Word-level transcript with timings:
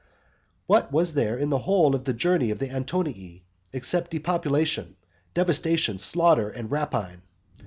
What 0.65 0.91
was 0.91 1.13
there 1.13 1.37
in 1.37 1.51
the 1.51 1.59
whole 1.59 1.93
of 1.93 2.05
the 2.05 2.13
journey 2.13 2.49
of 2.49 2.57
the 2.57 2.69
Antonii; 2.71 3.43
except 3.71 4.09
depopulation, 4.09 4.95
devastation, 5.35 5.99
slaughter, 5.99 6.49
and 6.49 6.71
rapine? 6.71 7.21